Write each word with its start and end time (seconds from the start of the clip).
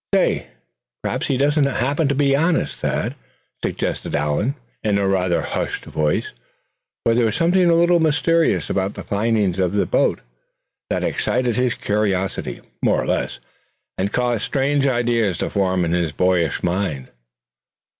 "Say, 0.15 0.47
perhaps 1.03 1.27
he 1.27 1.37
doesn't 1.37 1.65
happen 1.65 2.07
to 2.07 2.15
be 2.15 2.35
honest, 2.35 2.79
Thad?" 2.79 3.13
suggested 3.63 4.15
Allan, 4.15 4.55
in 4.83 4.97
rather 4.97 5.41
a 5.41 5.47
hushed 5.51 5.85
voice; 5.85 6.31
for 7.05 7.13
there 7.13 7.25
was 7.27 7.35
something 7.35 7.69
a 7.69 7.75
little 7.75 7.99
mysterious 7.99 8.67
about 8.67 8.95
the 8.95 9.03
finding 9.03 9.59
of 9.59 9.73
this 9.73 9.87
boat 9.87 10.21
that 10.89 11.03
excited 11.03 11.55
his 11.55 11.75
curiosity 11.75 12.61
more 12.83 12.99
or 12.99 13.05
less, 13.05 13.37
and 13.95 14.11
caused 14.11 14.41
strange 14.41 14.87
ideas 14.87 15.37
to 15.37 15.51
form 15.51 15.85
in 15.85 15.91
his 15.91 16.11
boyish 16.13 16.63
mind. 16.63 17.09